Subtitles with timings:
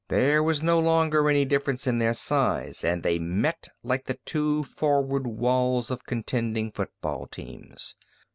[0.07, 4.63] There was no longer any difference in their size and they met like the two
[4.63, 7.95] forward walls of contending football teams.